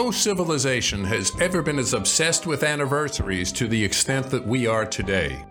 [0.00, 4.86] No civilization has ever been as obsessed with anniversaries to the extent that we are
[4.86, 5.44] today.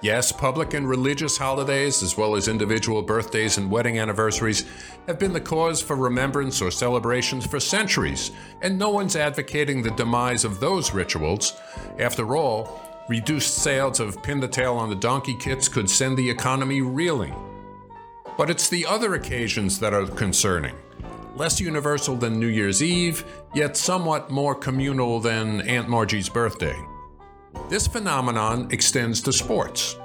[0.00, 4.66] Yes, public and religious holidays, as well as individual birthdays and wedding anniversaries,
[5.08, 9.90] have been the cause for remembrance or celebrations for centuries, and no one's advocating the
[9.90, 11.52] demise of those rituals.
[11.98, 16.30] After all, reduced sales of pin the tail on the donkey kits could send the
[16.30, 17.34] economy reeling.
[18.38, 20.76] But it's the other occasions that are concerning
[21.36, 26.76] less universal than New Year's Eve, yet somewhat more communal than Aunt Margie's birthday.
[27.68, 29.96] This phenomenon extends to sports.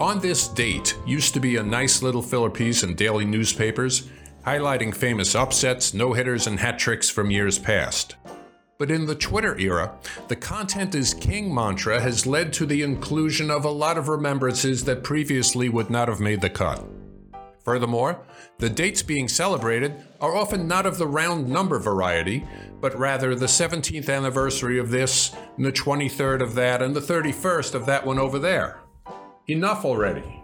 [0.00, 4.08] On this date used to be a nice little filler piece in daily newspapers
[4.44, 8.16] highlighting famous upsets, no hitters, and hat tricks from years past.
[8.78, 9.92] But in the Twitter era,
[10.28, 14.84] the content is king mantra has led to the inclusion of a lot of remembrances
[14.84, 16.84] that previously would not have made the cut.
[17.68, 18.22] Furthermore,
[18.56, 22.42] the dates being celebrated are often not of the round number variety,
[22.80, 27.74] but rather the 17th anniversary of this, and the 23rd of that, and the 31st
[27.74, 28.80] of that one over there.
[29.48, 30.42] Enough already.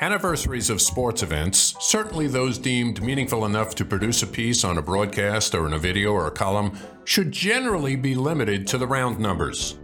[0.00, 4.82] Anniversaries of sports events, certainly those deemed meaningful enough to produce a piece on a
[4.82, 9.20] broadcast or in a video or a column, should generally be limited to the round
[9.20, 9.78] numbers.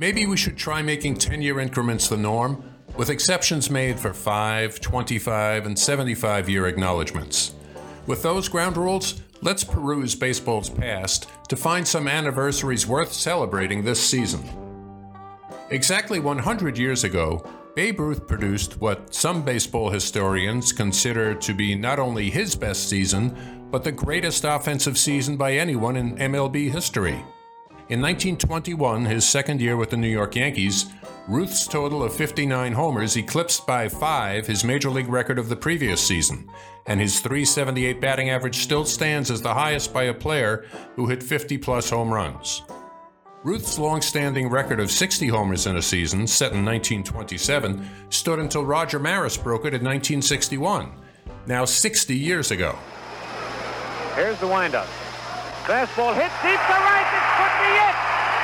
[0.00, 4.80] Maybe we should try making 10 year increments the norm, with exceptions made for 5,
[4.80, 7.54] 25, and 75 year acknowledgments.
[8.06, 14.00] With those ground rules, let's peruse baseball's past to find some anniversaries worth celebrating this
[14.00, 14.42] season.
[15.70, 17.44] Exactly 100 years ago,
[17.76, 23.68] Babe Ruth produced what some baseball historians consider to be not only his best season,
[23.70, 27.22] but the greatest offensive season by anyone in MLB history.
[27.88, 30.86] In 1921, his second year with the New York Yankees,
[31.30, 36.00] Ruth's total of 59 homers eclipsed by five his major league record of the previous
[36.00, 36.50] season,
[36.86, 41.22] and his 378 batting average still stands as the highest by a player who hit
[41.22, 42.62] 50 plus home runs.
[43.44, 48.98] Ruth's long-standing record of 60 homers in a season, set in 1927, stood until Roger
[48.98, 50.90] Maris broke it in 1961,
[51.46, 52.76] now 60 years ago.
[54.16, 54.88] Here's the windup.
[55.62, 57.06] Fastball hit deep to right.
[57.06, 57.94] This could be it.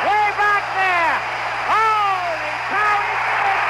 [0.07, 1.19] Way back there.
[1.67, 3.03] Holy cow!
[3.03, 3.67] He did it.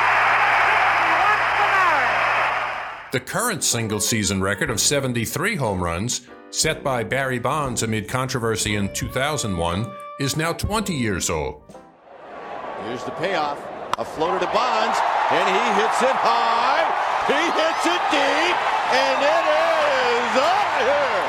[0.76, 2.12] 61 for Maris.
[3.16, 8.76] The current single season record of 73 home runs, set by Barry Bonds amid controversy
[8.76, 9.90] in 2001,
[10.20, 11.62] is now 20 years old.
[12.84, 13.58] Here's the payoff.
[13.96, 14.98] A floater to Bonds,
[15.30, 16.84] and he hits it high.
[17.24, 18.56] He hits it deep,
[18.92, 19.48] and it
[20.12, 21.24] is out here.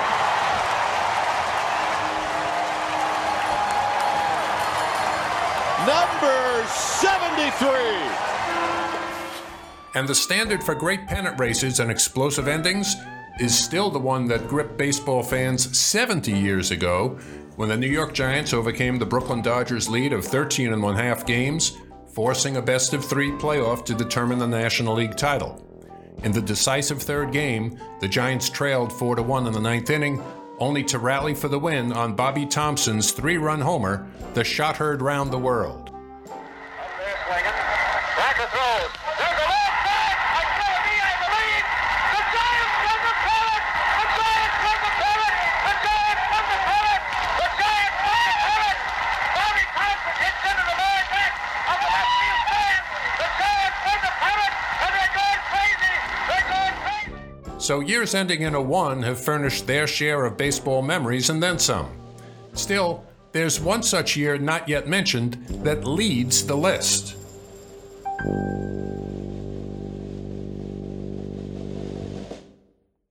[5.87, 8.36] Number 73.
[9.97, 12.95] And the standard for great pennant races and explosive endings
[13.39, 17.17] is still the one that gripped baseball fans 70 years ago
[17.55, 21.25] when the New York Giants overcame the Brooklyn Dodgers lead of 13 and one half
[21.25, 21.77] games,
[22.13, 25.65] forcing a best of three playoff to determine the National League title.
[26.21, 30.21] In the decisive third game, the Giants trailed 4 to 1 in the ninth inning,
[30.59, 35.01] only to rally for the win on Bobby Thomson's three run homer, the shot heard
[35.01, 35.89] round the world.
[35.89, 36.37] Up
[36.99, 37.57] there swinging.
[38.13, 38.93] Branca throws.
[39.17, 40.13] There's a left back.
[40.37, 41.65] It's going to be, I believe.
[42.13, 43.61] The Giants won the pennant.
[43.97, 45.37] The Giants won the pennant.
[45.65, 47.01] The Giants won the pennant.
[47.37, 48.77] The Giants won the pennant.
[49.37, 51.33] Bobby Thompson hits into the very back
[51.69, 52.81] of the left field stand.
[53.21, 55.95] The Giants won the pennant, and they're going crazy.
[56.29, 57.13] They're going crazy.
[57.67, 61.59] So years ending in a 1 have furnished their share of baseball memories and then
[61.59, 61.89] some.
[62.53, 65.33] Still, there's one such year not yet mentioned
[65.66, 67.17] that leads the list.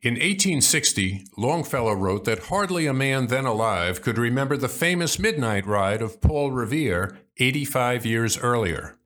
[0.00, 5.66] In 1860, Longfellow wrote that hardly a man then alive could remember the famous midnight
[5.66, 8.96] ride of Paul Revere 85 years earlier.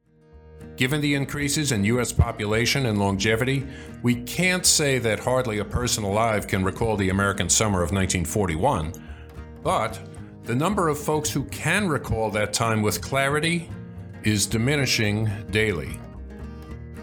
[0.81, 2.11] Given the increases in U.S.
[2.11, 3.67] population and longevity,
[4.03, 8.95] we can't say that hardly a person alive can recall the American summer of 1941,
[9.63, 10.01] but
[10.45, 13.69] the number of folks who can recall that time with clarity
[14.23, 16.01] is diminishing daily.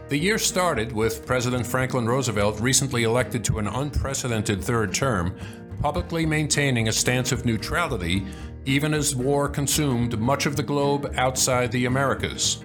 [0.10, 5.38] The year started with President Franklin Roosevelt, recently elected to an unprecedented third term,
[5.84, 8.26] publicly maintaining a stance of neutrality
[8.66, 12.64] even as war consumed much of the globe outside the Americas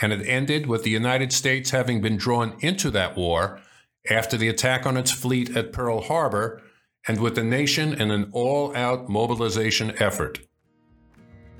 [0.00, 3.60] and it ended with the United States having been drawn into that war
[4.10, 6.62] after the attack on its fleet at Pearl Harbor
[7.06, 10.40] and with the nation in an all out mobilization effort.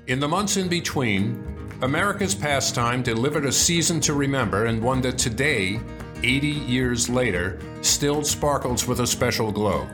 [0.07, 1.43] In the months in between,
[1.81, 5.79] America's pastime delivered a season to remember and one that today,
[6.23, 9.87] 80 years later, still sparkles with a special glow.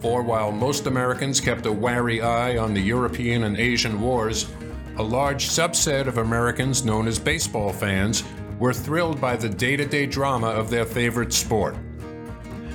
[0.00, 4.50] For while most Americans kept a wary eye on the European and Asian wars,
[4.96, 8.24] a large subset of Americans known as baseball fans
[8.58, 11.76] were thrilled by the day to day drama of their favorite sport.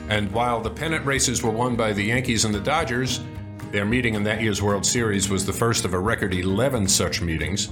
[0.09, 3.21] And while the pennant races were won by the Yankees and the Dodgers,
[3.71, 7.21] their meeting in that year's World Series was the first of a record 11 such
[7.21, 7.69] meetings.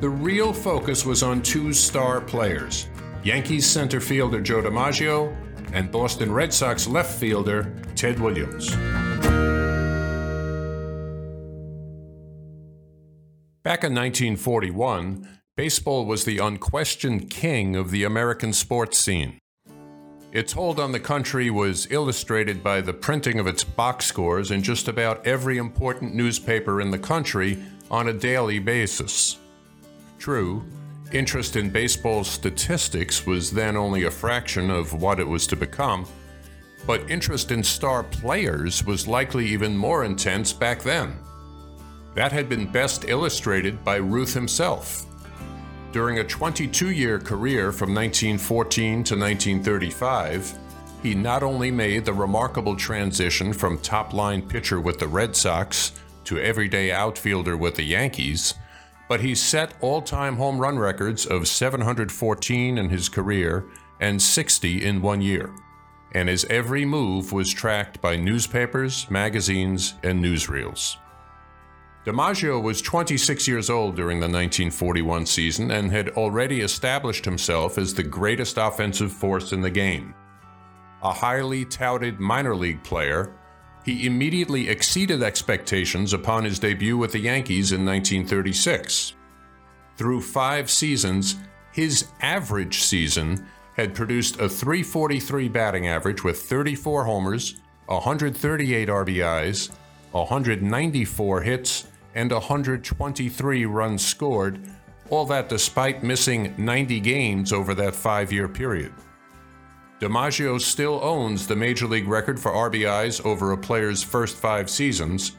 [0.00, 2.88] The real focus was on two star players
[3.24, 5.36] Yankees center fielder Joe DiMaggio
[5.72, 8.74] and Boston Red Sox left fielder Ted Williams.
[13.62, 19.38] Back in 1941, baseball was the unquestioned king of the American sports scene.
[20.32, 24.64] Its hold on the country was illustrated by the printing of its box scores in
[24.64, 29.36] just about every important newspaper in the country on a daily basis.
[30.18, 30.64] True,
[31.12, 36.04] interest in baseball statistics was then only a fraction of what it was to become,
[36.84, 41.16] but interest in star players was likely even more intense back then.
[42.14, 45.06] That had been best illustrated by Ruth himself.
[45.92, 50.58] During a 22 year career from 1914 to 1935,
[51.02, 55.92] he not only made the remarkable transition from top line pitcher with the Red Sox
[56.24, 58.54] to everyday outfielder with the Yankees,
[59.08, 63.66] but he set all time home run records of 714 in his career
[64.00, 65.52] and 60 in one year.
[66.14, 70.96] And his every move was tracked by newspapers, magazines, and newsreels.
[72.04, 77.94] DiMaggio was 26 years old during the 1941 season and had already established himself as
[77.94, 80.12] the greatest offensive force in the game.
[81.04, 83.32] A highly touted minor league player,
[83.84, 89.14] he immediately exceeded expectations upon his debut with the Yankees in 1936.
[89.96, 91.36] Through five seasons,
[91.70, 93.46] his average season
[93.76, 99.70] had produced a 343 batting average with 34 homers, 138 RBIs,
[100.10, 104.60] 194 hits, and 123 runs scored,
[105.10, 108.92] all that despite missing 90 games over that five year period.
[110.00, 115.36] DiMaggio still owns the major league record for RBIs over a player's first five seasons,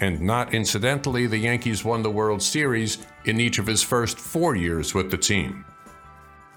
[0.00, 4.56] and not incidentally, the Yankees won the World Series in each of his first four
[4.56, 5.64] years with the team.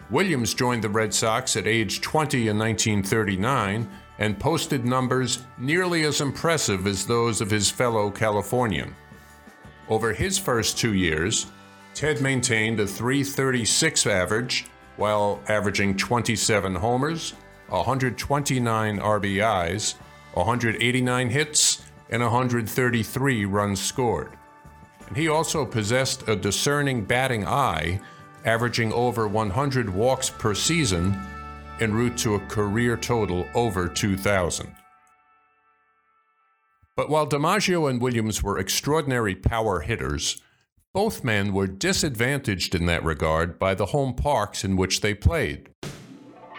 [0.10, 3.90] Williams joined the Red Sox at age 20 in 1939
[4.20, 8.96] and posted numbers nearly as impressive as those of his fellow Californian.
[9.90, 11.48] Over his first two years,
[11.94, 14.66] Ted maintained a 336 average
[14.98, 17.34] while averaging 27 homers,
[17.70, 19.96] 129 RBIs,
[20.34, 24.32] 189 hits, and 133 runs scored.
[25.08, 28.02] And he also possessed a discerning batting eye,
[28.46, 31.18] averaging over 100 walks per season
[31.80, 34.77] en route to a career total over 2,000.
[36.98, 40.42] But while DiMaggio and Williams were extraordinary power hitters,
[40.96, 45.70] both men were disadvantaged in that regard by the home parks in which they played.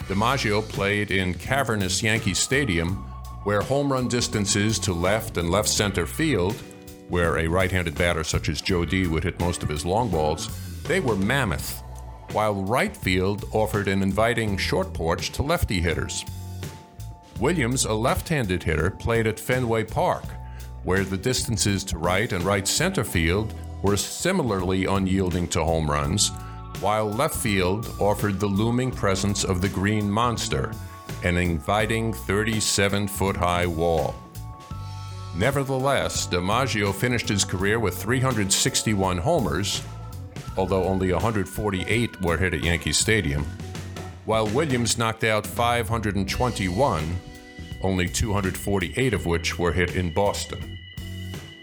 [0.07, 2.99] DiMaggio played in cavernous Yankee Stadium,
[3.43, 6.55] where home run distances to left and left center field,
[7.09, 10.09] where a right handed batter such as Joe D would hit most of his long
[10.09, 10.49] balls,
[10.85, 11.83] they were mammoth,
[12.31, 16.25] while right field offered an inviting short porch to lefty hitters.
[17.41, 20.25] Williams, a left handed hitter, played at Fenway Park,
[20.85, 26.31] where the distances to right and right center field were similarly unyielding to home runs,
[26.81, 30.73] while left field offered the looming presence of the Green Monster,
[31.25, 34.15] an inviting 37 foot high wall.
[35.37, 39.83] Nevertheless, DiMaggio finished his career with 361 homers,
[40.57, 43.47] although only 148 were hit at Yankee Stadium,
[44.29, 47.17] while Williams knocked out 521,
[47.81, 50.79] only 248 of which were hit in Boston.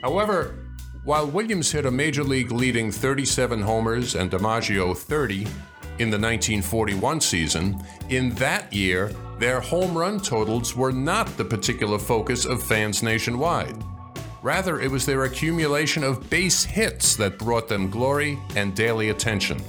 [0.02, 0.56] However,
[1.04, 5.42] while Williams hit a major league leading 37 homers and DiMaggio 30
[6.00, 7.80] in the 1941 season,
[8.10, 13.78] in that year, their home run totals were not the particular focus of fans nationwide.
[14.42, 19.62] Rather, it was their accumulation of base hits that brought them glory and daily attention.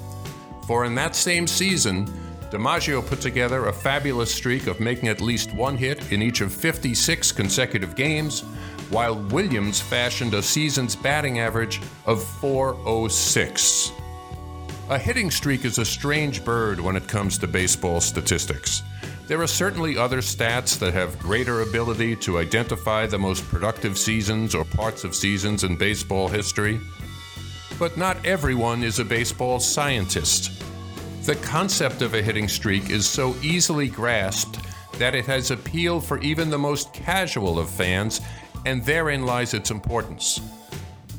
[0.66, 2.10] For in that same season,
[2.56, 6.52] DiMaggio put together a fabulous streak of making at least one hit in each of
[6.52, 8.40] 56 consecutive games,
[8.88, 13.92] while Williams fashioned a season's batting average of 406.
[14.88, 18.82] A hitting streak is a strange bird when it comes to baseball statistics.
[19.26, 24.54] There are certainly other stats that have greater ability to identify the most productive seasons
[24.54, 26.80] or parts of seasons in baseball history.
[27.78, 30.55] But not everyone is a baseball scientist.
[31.26, 34.60] The concept of a hitting streak is so easily grasped
[34.92, 38.20] that it has appeal for even the most casual of fans
[38.64, 40.40] and therein lies its importance.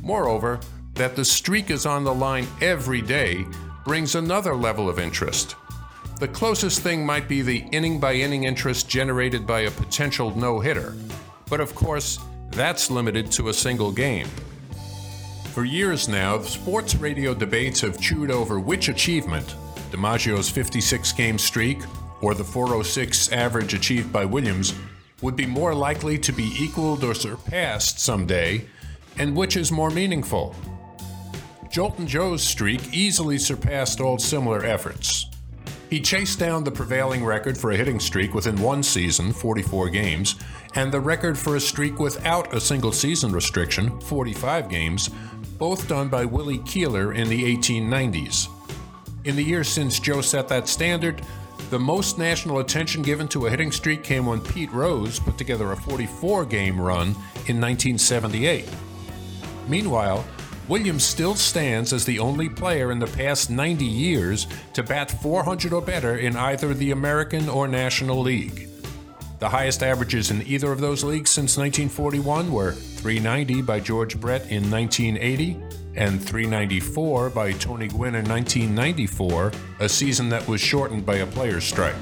[0.02, 0.62] Moreover,
[0.94, 3.46] that the streak is on the line every day
[3.84, 5.58] brings another level of interest.
[6.22, 10.62] The closest thing might be the inning by inning interest generated by a potential no
[10.62, 10.96] hitter,
[11.50, 12.18] but of course,
[12.52, 14.30] that's limited to a single game.
[15.52, 19.54] For years now, sports radio debates have chewed over which achievement,
[19.92, 21.80] DiMaggio's 56 game streak
[22.22, 24.74] or the 406 average achieved by Williams,
[25.22, 28.66] would be more likely to be equaled or surpassed someday,
[29.18, 30.56] and which is more meaningful.
[31.70, 35.26] Joltin' Joe's streak easily surpassed all similar efforts.
[35.90, 40.36] He chased down the prevailing record for a hitting streak within one season, 44 games,
[40.76, 45.10] and the record for a streak without a single season restriction, 45 games,
[45.58, 48.50] both done by Willie Keeler in the 1890s.
[49.28, 51.22] In the years since Joe set that standard,
[51.70, 55.74] the most national attention given to a hitting streak came when Pete Rose put together
[55.74, 57.08] a 44 game run
[57.48, 58.70] in 1978.
[59.68, 60.26] Meanwhile,
[60.70, 65.74] Williams still stands as the only player in the past 90 years to bat 400
[65.74, 68.70] or better in either the American or National League.
[69.40, 74.44] The highest averages in either of those leagues since 1941 were 390 by George Brett
[74.44, 75.62] in 1980
[75.98, 81.66] and 394 by Tony Gwynn in 1994, a season that was shortened by a player's
[81.66, 81.96] strike.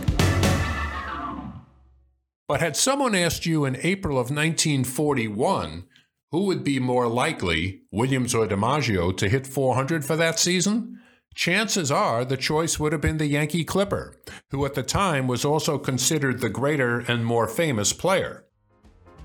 [2.48, 5.86] But had someone asked you in April of 1941
[6.32, 11.00] who would be more likely, Williams or DiMaggio, to hit 400 for that season?
[11.34, 14.22] Chances are the choice would have been the Yankee Clipper,
[14.52, 18.46] who at the time was also considered the greater and more famous player.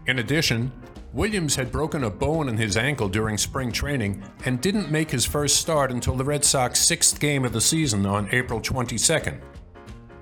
[0.07, 0.73] In addition,
[1.13, 5.27] Williams had broken a bone in his ankle during spring training and didn't make his
[5.27, 9.41] first start until the Red Sox sixth game of the season on April 22nd.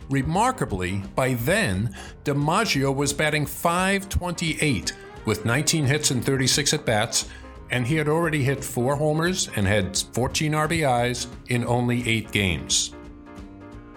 [0.09, 4.95] Remarkably, by then, DiMaggio was batting 528
[5.27, 7.29] with 19 hits and 36 at bats,
[7.71, 12.95] and he had already hit four homers and had 14 RBIs in only eight games.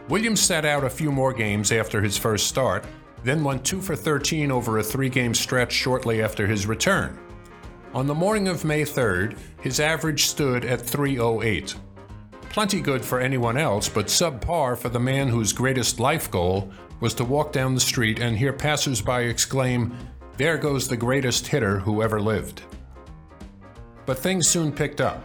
[0.10, 2.84] Williams sat out a few more games after his first start,
[3.24, 7.18] then went 2 for 13 over a three game stretch shortly after his return.
[7.94, 11.76] On the morning of May 3rd, his average stood at 308.
[12.50, 17.14] Plenty good for anyone else, but subpar for the man whose greatest life goal was
[17.16, 19.96] to walk down the street and hear passersby exclaim,
[20.38, 22.62] There goes the greatest hitter who ever lived.
[24.06, 25.24] But things soon picked up.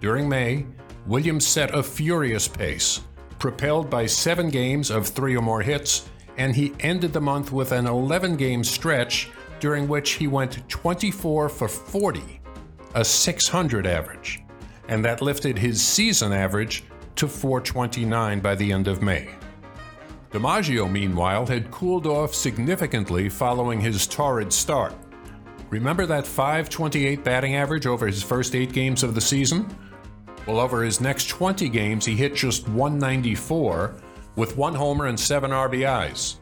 [0.00, 0.66] During May,
[1.06, 3.00] Williams set a furious pace,
[3.38, 7.72] propelled by seven games of three or more hits and he ended the month with
[7.72, 9.28] an 11 game stretch
[9.60, 12.40] during which he went 24 for 40,
[12.94, 14.42] a 600 average,
[14.86, 16.84] and that lifted his season average
[17.16, 19.28] to 429 by the end of May.
[20.30, 24.94] DiMaggio, meanwhile, had cooled off significantly following his torrid start.
[25.70, 29.66] Remember that 528 batting average over his first eight games of the season?
[30.46, 33.94] Well, over his next 20 games, he hit just 194
[34.38, 36.36] with one homer and seven RBIs.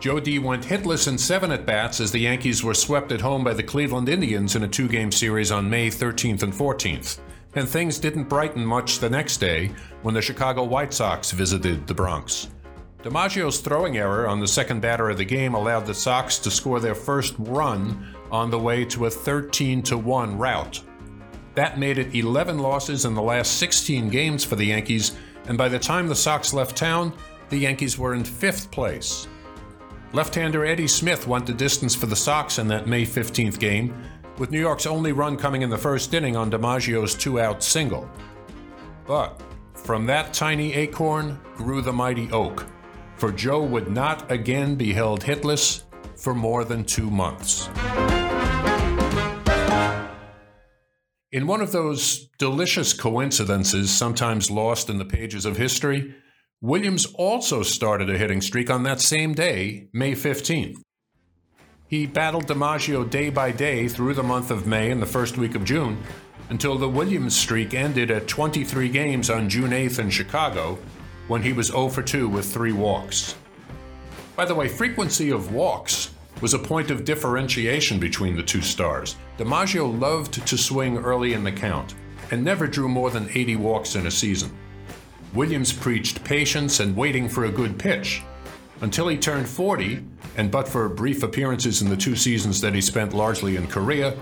[0.00, 3.44] Joe D went hitless in seven at bats as the Yankees were swept at home
[3.44, 7.20] by the Cleveland Indians in a two game series on May 13th and 14th.
[7.54, 9.70] And things didn't brighten much the next day
[10.02, 12.48] when the Chicago White Sox visited the Bronx.
[13.04, 16.80] DiMaggio's throwing error on the second batter of the game allowed the Sox to score
[16.80, 20.80] their first run on the way to a 13 1 rout.
[21.54, 25.68] That made it 11 losses in the last 16 games for the Yankees and by
[25.68, 27.12] the time the Sox left town,
[27.48, 29.26] the Yankees were in fifth place.
[30.12, 33.94] Left hander Eddie Smith went the distance for the Sox in that May 15th game,
[34.38, 38.08] with New York's only run coming in the first inning on DiMaggio's two out single.
[39.06, 39.42] But
[39.74, 42.66] from that tiny acorn grew the mighty oak,
[43.16, 45.82] for Joe would not again be held hitless
[46.16, 47.68] for more than two months.
[51.32, 56.14] In one of those delicious coincidences sometimes lost in the pages of history,
[56.60, 60.76] Williams also started a hitting streak on that same day, May 15th.
[61.88, 65.54] He battled DiMaggio day by day through the month of May and the first week
[65.54, 66.02] of June
[66.50, 70.78] until the Williams streak ended at 23 games on June 8th in Chicago
[71.28, 73.36] when he was 0 for 2 with three walks.
[74.36, 76.11] By the way, frequency of walks
[76.42, 79.16] was a point of differentiation between the two stars.
[79.38, 81.94] DiMaggio loved to swing early in the count
[82.32, 84.50] and never drew more than 80 walks in a season.
[85.34, 88.22] Williams preached patience and waiting for a good pitch.
[88.80, 90.04] Until he turned 40,
[90.36, 94.16] and but for brief appearances in the two seasons that he spent largely in Korea,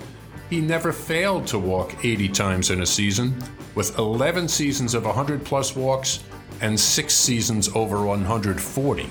[0.50, 3.42] he never failed to walk 80 times in a season,
[3.74, 6.22] with 11 seasons of 100 plus walks
[6.60, 9.10] and 6 seasons over 140.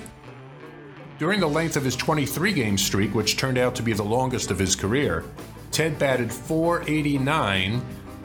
[1.19, 4.51] During the length of his 23 game streak, which turned out to be the longest
[4.51, 5.25] of his career,
[5.69, 7.81] Ted batted 489,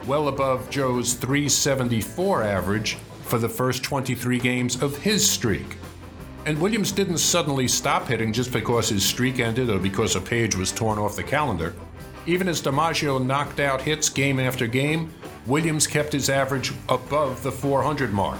[0.07, 5.75] well above Joe's 374 average for the first 23 games of his streak.
[6.45, 10.55] And Williams didn't suddenly stop hitting just because his streak ended or because a page
[10.55, 11.75] was torn off the calendar.
[12.25, 15.13] Even as DiMaggio knocked out hits game after game,
[15.47, 18.39] Williams kept his average above the 400 mark.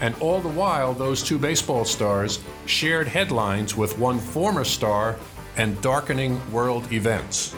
[0.00, 5.16] And all the while, those two baseball stars shared headlines with one former star
[5.56, 7.54] and darkening world events.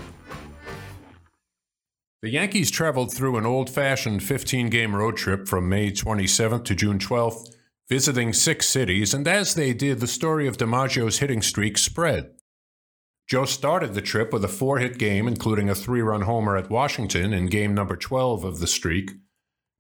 [2.23, 6.75] The Yankees traveled through an old fashioned 15 game road trip from May 27th to
[6.75, 7.53] June 12th,
[7.89, 12.31] visiting six cities, and as they did, the story of DiMaggio's hitting streak spread.
[13.29, 16.71] Joe started the trip with a four hit game, including a three run homer at
[16.71, 19.11] Washington in game number 12 of the streak.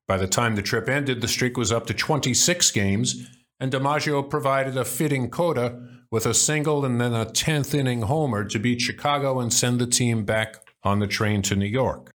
[0.08, 3.28] By the time the trip ended, the streak was up to 26 games,
[3.60, 5.80] and DiMaggio provided a fitting coda
[6.10, 9.86] with a single and then a 10th inning homer to beat Chicago and send the
[9.86, 12.10] team back on the train to New York.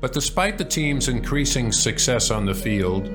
[0.00, 3.08] But despite the team's increasing success on the field,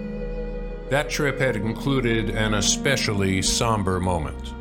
[0.90, 4.54] that trip had included an especially somber moment.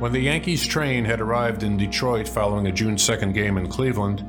[0.00, 4.24] When the Yankees train had arrived in Detroit following a June 2nd game in Cleveland,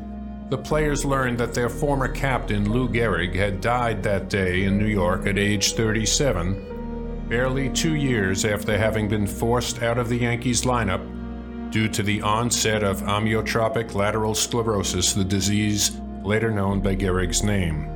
[0.51, 4.85] the players learned that their former captain, Lou Gehrig, had died that day in New
[4.85, 10.63] York at age 37, barely two years after having been forced out of the Yankees
[10.63, 11.01] lineup
[11.71, 17.89] due to the onset of amyotrophic lateral sclerosis, the disease later known by Gehrig's name.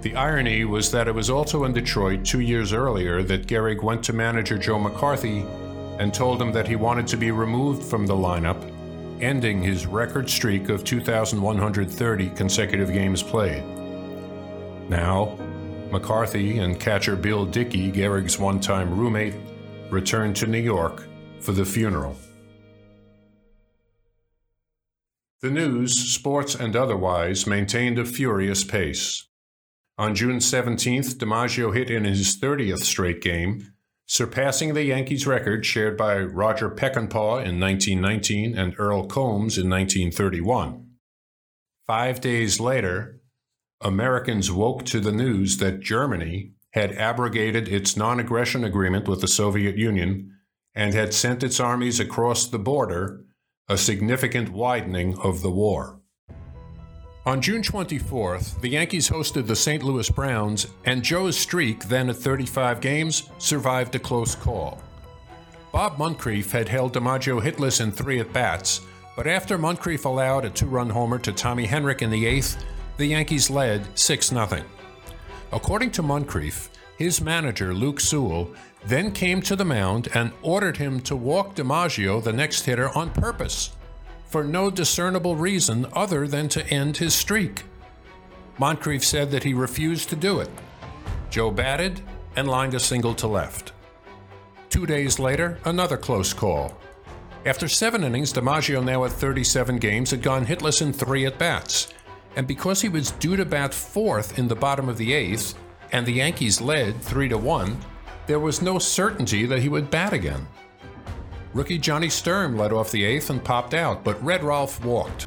[0.00, 4.02] The irony was that it was also in Detroit two years earlier that Gehrig went
[4.04, 5.44] to manager Joe McCarthy
[5.98, 8.69] and told him that he wanted to be removed from the lineup,
[9.22, 13.64] ending his record streak of 2,130 consecutive games played.
[14.88, 15.38] Now,
[15.90, 19.34] McCarthy and catcher Bill Dickey, Gehrig's one time roommate,
[19.90, 21.06] returned to New York
[21.40, 22.16] for the funeral.
[25.40, 29.26] The news, sports and otherwise, maintained a furious pace.
[29.96, 33.72] On June 17th, DiMaggio hit in his 30th straight game,
[34.10, 40.84] surpassing the Yankees record shared by Roger Peckinpaugh in 1919 and Earle Combs in 1931.
[41.86, 43.20] Five days later,
[43.80, 49.28] Americans woke to the news that Germany had abrogated its non aggression agreement with the
[49.28, 50.32] Soviet Union
[50.74, 53.24] and had sent its armies across the border
[53.68, 55.99] a significant widening of the war.
[57.26, 59.82] On June 24th, the Yankees hosted the St.
[59.82, 64.80] Louis Browns, and Joe's streak, then at 35 games, survived a close call.
[65.70, 68.80] Bob Muncrief had held DiMaggio hitless in three at bats,
[69.16, 72.64] but after Muncrief allowed a two run homer to Tommy Henrich in the eighth,
[72.96, 74.64] the Yankees led 6 0.
[75.52, 78.50] According to Muncrief, his manager, Luke Sewell,
[78.86, 83.10] then came to the mound and ordered him to walk DiMaggio, the next hitter, on
[83.10, 83.72] purpose,
[84.30, 87.64] for no discernible reason other than to end his streak.
[88.58, 90.48] Muncrief said that he refused to do it.
[91.30, 92.00] Joe batted
[92.36, 93.72] and lined a single to left.
[94.68, 96.78] Two days later, another close call.
[97.44, 101.92] After seven innings, DiMaggio, now at 37 games, had gone hitless in three at bats.
[102.36, 105.54] And because he was due to bat fourth in the bottom of the eighth,
[105.90, 107.76] and the Yankees led 3 to 1,
[108.26, 110.46] there was no certainty that he would bat again.
[111.52, 115.26] Rookie Johnny Sturm led off the eighth and popped out, but Red Rolfe walked.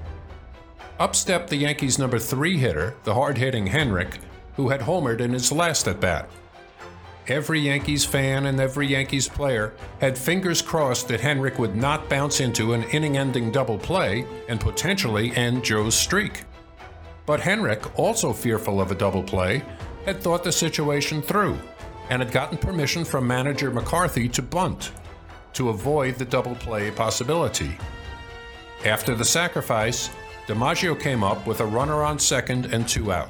[0.99, 4.19] Up stepped the Yankees' number three hitter, the hard hitting Henrich,
[4.55, 6.29] who had homered in his last at bat.
[7.27, 12.39] Every Yankees fan and every Yankees player had fingers crossed that Henrich would not bounce
[12.39, 16.43] into an inning ending double play and potentially end Joe's streak.
[17.25, 19.63] But Henrich, also fearful of a double play,
[20.05, 21.57] had thought the situation through
[22.09, 24.91] and had gotten permission from manager McCarthy to bunt
[25.53, 27.77] to avoid the double play possibility.
[28.85, 30.09] After the sacrifice,
[30.47, 33.29] DiMaggio came up with a runner on second and two out.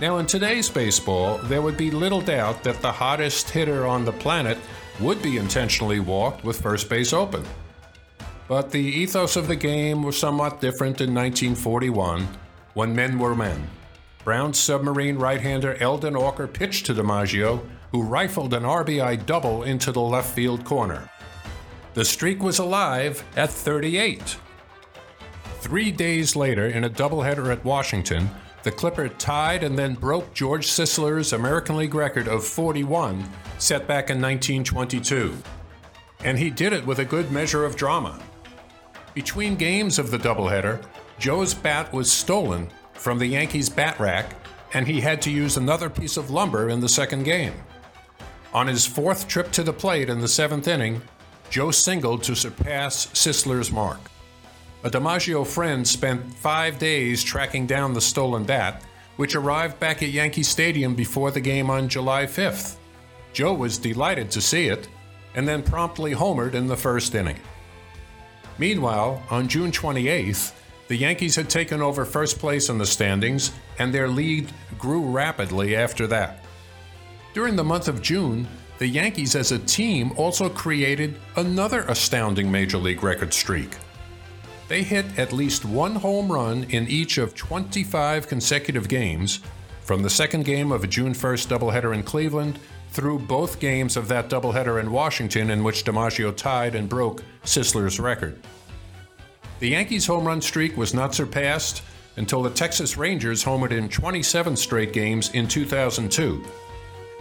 [0.00, 4.12] Now, in today's baseball, there would be little doubt that the hottest hitter on the
[4.12, 4.56] planet
[5.00, 7.44] would be intentionally walked with first base open.
[8.46, 12.28] But the ethos of the game was somewhat different in 1941
[12.74, 13.68] when men were men.
[14.24, 17.60] Brown submarine right hander Eldon Auker pitched to DiMaggio,
[17.92, 21.10] who rifled an RBI double into the left field corner.
[21.94, 24.36] The streak was alive at 38.
[25.60, 28.30] Three days later, in a doubleheader at Washington,
[28.62, 33.24] the Clipper tied and then broke George Sisler's American League record of 41
[33.58, 35.36] set back in 1922.
[36.24, 38.20] And he did it with a good measure of drama.
[39.14, 40.84] Between games of the doubleheader,
[41.18, 44.34] Joe's bat was stolen from the Yankees' bat rack,
[44.74, 47.54] and he had to use another piece of lumber in the second game.
[48.54, 51.02] On his fourth trip to the plate in the seventh inning,
[51.50, 54.00] Joe singled to surpass Sisler's mark.
[54.84, 58.82] A DiMaggio friend spent five days tracking down the stolen bat,
[59.16, 62.76] which arrived back at Yankee Stadium before the game on July 5th.
[63.32, 64.88] Joe was delighted to see it,
[65.34, 67.38] and then promptly homered in the first inning.
[68.56, 70.52] Meanwhile, on June 28th,
[70.88, 75.76] the Yankees had taken over first place in the standings, and their lead grew rapidly
[75.76, 76.44] after that.
[77.38, 78.48] During the month of June,
[78.78, 83.76] the Yankees as a team also created another astounding Major League record streak.
[84.66, 89.38] They hit at least one home run in each of 25 consecutive games,
[89.82, 92.58] from the second game of a June 1st doubleheader in Cleveland
[92.90, 98.00] through both games of that doubleheader in Washington, in which DiMaggio tied and broke Sisler's
[98.00, 98.36] record.
[99.60, 101.82] The Yankees' home run streak was not surpassed
[102.16, 106.44] until the Texas Rangers homered in 27 straight games in 2002.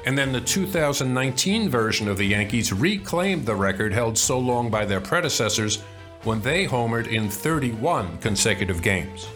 [0.08, 4.86] And then the 2019 version of the Yankees reclaimed the record held so long by
[4.86, 5.82] their predecessors
[6.24, 9.28] when they homered in 31 consecutive games.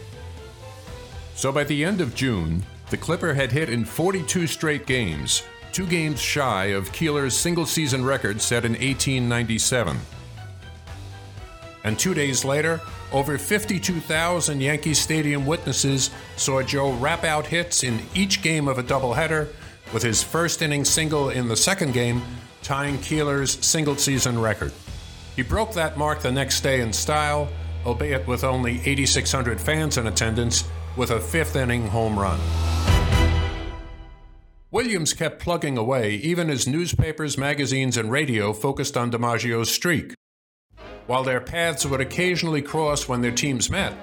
[1.36, 5.86] So by the end of June, the Clipper had hit in 42 straight games, two
[5.86, 10.00] games shy of Keeler's single season record set in 1897.
[11.84, 12.80] And two days later,
[13.12, 18.84] over 52,000 Yankee Stadium witnesses saw Joe rap out hits in each game of a
[18.84, 19.50] doubleheader,
[19.94, 22.22] with his first inning single in the second game
[22.62, 24.72] tying Keeler's single season record.
[25.36, 27.50] He broke that mark the next day in style,
[27.86, 30.64] albeit with only 8,600 fans in attendance,
[30.96, 32.40] with a fifth inning home run.
[34.70, 40.14] Williams kept plugging away even as newspapers, magazines, and radio focused on DiMaggio's streak.
[41.08, 43.94] While their paths would occasionally cross when their teams met,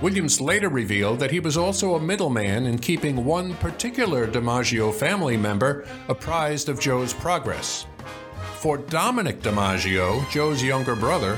[0.00, 5.36] Williams later revealed that he was also a middleman in keeping one particular DiMaggio family
[5.36, 7.84] member apprised of Joe's progress.
[8.58, 11.36] For Dominic DiMaggio, Joe's younger brother,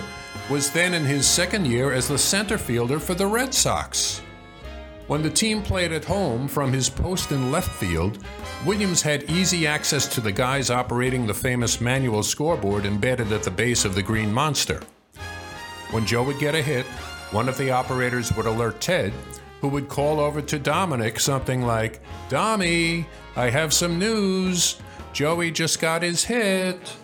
[0.50, 4.20] was then in his second year as the center fielder for the Red Sox.
[5.06, 8.24] When the team played at home from his post in left field,
[8.66, 13.50] Williams had easy access to the guys operating the famous manual scoreboard embedded at the
[13.50, 14.82] base of the Green Monster.
[15.92, 16.86] When Joe would get a hit,
[17.30, 19.12] one of the operators would alert Ted,
[19.60, 24.80] who would call over to Dominic something like, Dommy, I have some news.
[25.12, 26.96] Joey just got his hit.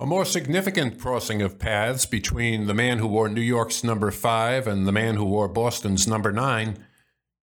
[0.00, 4.66] A more significant crossing of paths between the man who wore New York's number 5
[4.66, 6.78] and the man who wore Boston's number 9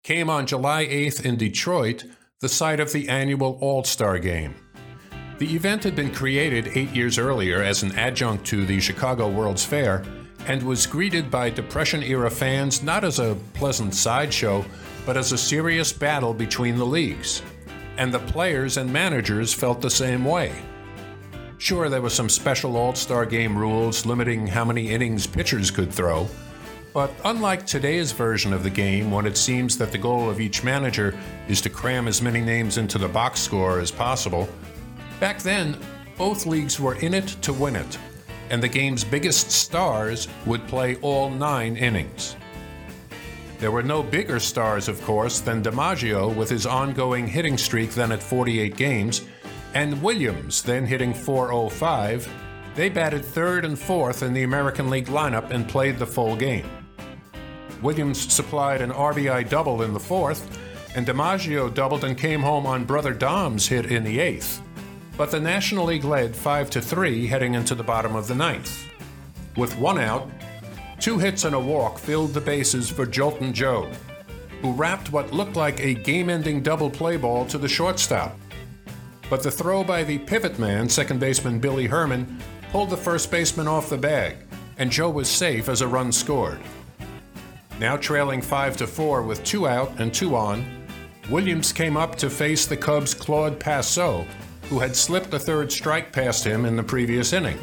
[0.02, 2.04] came on July 8th in Detroit,
[2.40, 4.54] the site of the annual All Star Game.
[5.38, 9.66] The event had been created eight years earlier as an adjunct to the Chicago World's
[9.66, 10.02] Fair
[10.46, 14.64] and was greeted by Depression era fans not as a pleasant sideshow,
[15.04, 17.42] but as a serious battle between the leagues.
[17.98, 20.52] And the players and managers felt the same way.
[21.58, 25.92] Sure, there were some special All Star game rules limiting how many innings pitchers could
[25.92, 26.26] throw,
[26.94, 30.64] but unlike today's version of the game, when it seems that the goal of each
[30.64, 31.14] manager
[31.46, 34.48] is to cram as many names into the box score as possible,
[35.20, 35.76] back then,
[36.16, 37.98] both leagues were in it to win it,
[38.50, 42.36] and the game's biggest stars would play all nine innings.
[43.58, 48.12] There were no bigger stars, of course, than DiMaggio with his ongoing hitting streak then
[48.12, 49.22] at 48 games,
[49.72, 52.28] and Williams then hitting 405.
[52.74, 56.68] They batted third and fourth in the American League lineup and played the full game.
[57.80, 60.58] Williams supplied an RBI double in the fourth,
[60.94, 64.62] and DiMaggio doubled and came home on brother Dom's hit in the eighth.
[65.16, 68.86] But the National League led 5 to 3 heading into the bottom of the ninth.
[69.56, 70.28] With one out,
[71.00, 73.90] two hits and a walk filled the bases for Joltin' Joe,
[74.60, 78.38] who wrapped what looked like a game ending double play ball to the shortstop.
[79.30, 82.38] But the throw by the pivot man, second baseman Billy Herman,
[82.70, 84.36] pulled the first baseman off the bag,
[84.76, 86.60] and Joe was safe as a run scored.
[87.80, 90.64] Now trailing 5 to 4 with two out and two on,
[91.30, 94.26] Williams came up to face the Cubs' Claude Passeau,
[94.68, 97.58] who had slipped a third strike past him in the previous inning.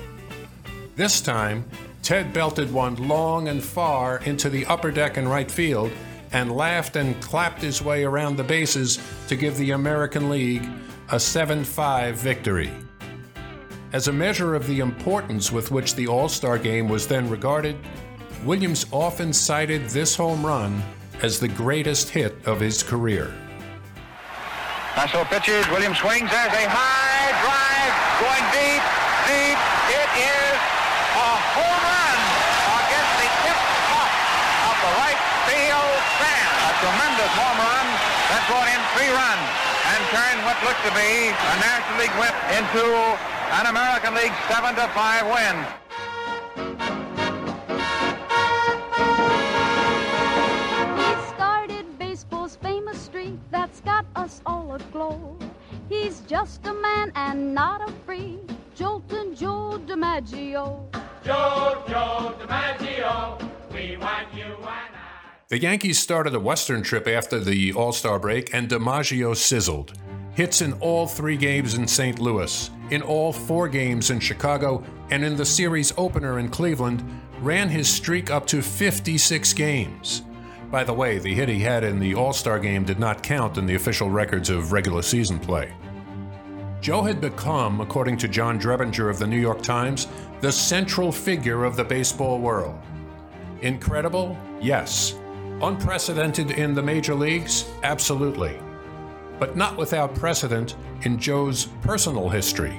[0.96, 1.66] This time,
[2.02, 5.92] Ted belted one long and far into the upper deck in right field
[6.32, 10.68] and laughed and clapped his way around the bases to give the American League
[11.12, 12.72] a 7 5 victory.
[13.94, 17.78] As a measure of the importance with which the All Star game was then regarded,
[18.44, 20.82] Williams often cited this home run
[21.22, 23.34] as the greatest hit of his career.
[24.94, 25.66] Passeau pitches.
[25.74, 26.30] Williams swings.
[26.30, 28.84] There's a high drive going deep,
[29.26, 29.58] deep.
[29.90, 30.58] It is
[31.18, 32.20] a home run
[32.78, 34.12] against the tip top
[34.70, 36.50] of the right field stand.
[36.70, 37.88] A tremendous home run
[38.30, 39.48] that brought in three runs
[39.98, 44.78] and turned what looked to be a National League whip into an American League 7
[44.78, 45.83] to 5 win.
[56.64, 58.40] Just a man and not a freak.
[58.76, 60.86] Joltin' Joe DiMaggio.
[61.24, 64.90] Joe, Joe DiMaggio, we want you and I.
[65.50, 69.94] The Yankees started a Western trip after the All Star break, and DiMaggio sizzled.
[70.36, 72.20] Hits in all three games in St.
[72.20, 77.04] Louis, in all four games in Chicago, and in the series opener in Cleveland,
[77.42, 80.22] ran his streak up to 56 games.
[80.72, 83.58] By the way, the hit he had in the All Star game did not count
[83.58, 85.74] in the official records of regular season play.
[86.84, 90.10] Joe had become, according to John Drebinger of the New York Times,
[90.42, 92.78] the central figure of the baseball world.
[93.62, 94.38] Incredible?
[94.60, 95.16] Yes.
[95.62, 97.72] Unprecedented in the major leagues?
[97.84, 98.60] Absolutely.
[99.40, 102.78] But not without precedent in Joe's personal history.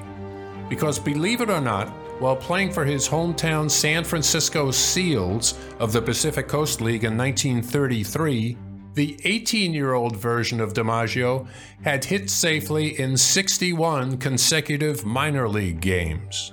[0.69, 1.88] Because believe it or not,
[2.21, 8.59] while playing for his hometown San Francisco Seals of the Pacific Coast League in 1933,
[8.95, 11.47] the 18 year old version of DiMaggio
[11.83, 16.53] had hit safely in 61 consecutive minor league games.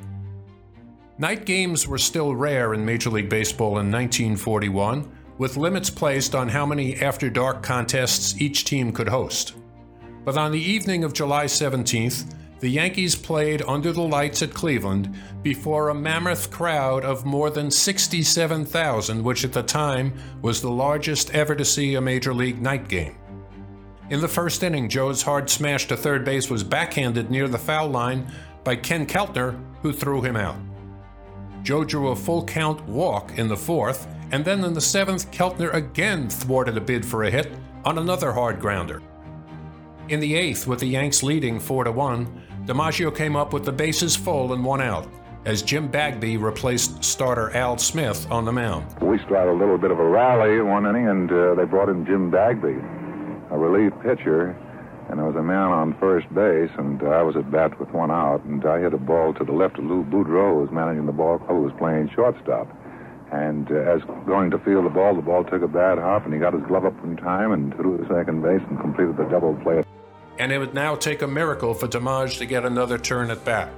[1.18, 6.50] Night games were still rare in Major League Baseball in 1941, with limits placed on
[6.50, 9.54] how many after dark contests each team could host.
[10.26, 15.16] But on the evening of July 17th, the Yankees played under the lights at Cleveland
[15.42, 21.32] before a mammoth crowd of more than 67,000, which at the time was the largest
[21.32, 23.16] ever to see a Major League night game.
[24.12, 27.88] In the first inning, Joe's hard smash to third base was backhanded near the foul
[27.88, 28.32] line
[28.64, 30.58] by Ken Keltner, who threw him out.
[31.64, 35.74] Joe drew a full count walk in the fourth, and then in the seventh, Keltner
[35.74, 37.52] again thwarted a bid for a hit
[37.86, 39.02] on another hard grounder.
[40.10, 43.72] In the eighth, with the Yanks leading 4 to 1, DiMaggio came up with the
[43.72, 45.08] bases full and one out
[45.46, 48.86] as Jim Bagby replaced starter Al Smith on the mound.
[49.02, 52.06] We started a little bit of a rally one inning, and uh, they brought in
[52.06, 52.78] Jim Bagby,
[53.50, 54.56] a relief pitcher,
[55.10, 58.12] and there was a man on first base, and I was at bat with one
[58.12, 61.08] out, and I hit a ball to the left of Lou Boudreau, who was managing
[61.08, 62.68] the ball, club, who was playing shortstop.
[63.32, 66.34] And uh, as going to field the ball, the ball took a bad hop, and
[66.34, 69.24] he got his glove up in time and threw to second base and completed the
[69.24, 69.84] double play.
[70.40, 73.72] And it would now take a miracle for DiMaggio to get another turn at bat.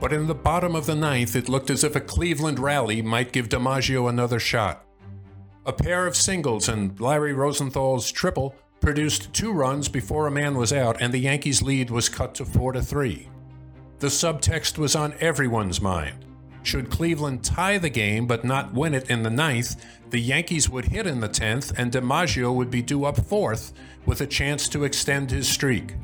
[0.00, 3.32] But in the bottom of the ninth, it looked as if a Cleveland rally might
[3.32, 4.84] give DiMaggio another shot.
[5.66, 10.72] A pair of singles and Larry Rosenthal's triple produced two runs before a man was
[10.72, 13.28] out, and the Yankees' lead was cut to 4 to 3.
[13.98, 16.24] The subtext was on everyone's mind.
[16.62, 20.86] Should Cleveland tie the game but not win it in the ninth, the Yankees would
[20.86, 23.72] hit in the 10th, and DiMaggio would be due up fourth
[24.04, 25.94] with a chance to extend his streak.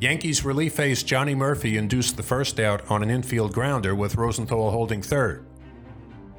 [0.00, 4.70] Yankees relief ace Johnny Murphy induced the first out on an infield grounder with Rosenthal
[4.70, 5.44] holding third.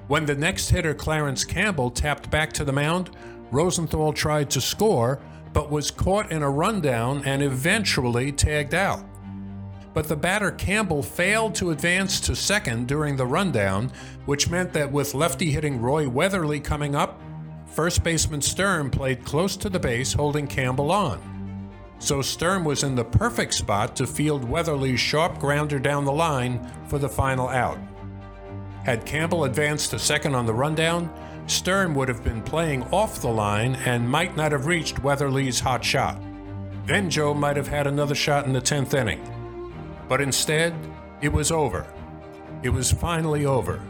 [0.07, 3.11] When the next hitter, Clarence Campbell, tapped back to the mound,
[3.51, 5.21] Rosenthal tried to score,
[5.53, 9.05] but was caught in a rundown and eventually tagged out.
[9.93, 13.91] But the batter Campbell failed to advance to second during the rundown,
[14.25, 17.21] which meant that with lefty hitting Roy Weatherly coming up,
[17.65, 21.19] first baseman Sturm played close to the base, holding Campbell on.
[21.99, 26.67] So Sturm was in the perfect spot to field Weatherly's sharp grounder down the line
[26.87, 27.77] for the final out.
[28.85, 31.13] Had Campbell advanced to second on the rundown,
[31.45, 35.83] Sturm would have been playing off the line and might not have reached Weatherly's hot
[35.83, 36.19] shot.
[36.85, 39.21] Then Joe might have had another shot in the 10th inning.
[40.11, 40.73] But instead,
[41.21, 41.87] it was over.
[42.63, 43.81] It was finally over.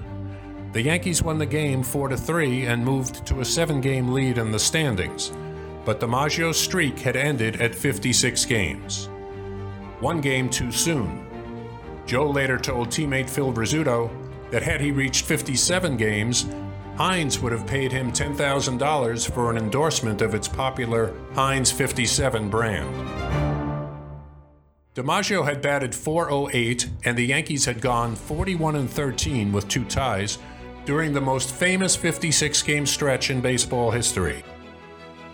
[0.72, 4.52] The Yankees won the game 4 to 3 and moved to a 7-game lead in
[4.52, 5.32] the standings.
[5.84, 9.10] But DiMaggio's streak had ended at 56 games.
[10.00, 11.26] One game too soon.
[12.06, 14.12] Joe later told teammate Phil Rizzuto
[14.52, 16.46] that had he reached 57 games,
[16.98, 23.31] Heinz would have paid him $10,000 for an endorsement of its popular Heinz 57 brand.
[24.94, 30.38] DiMaggio had batted 408 and the Yankees had gone 41 and 13 with two ties
[30.84, 34.44] during the most famous 56 game stretch in baseball history.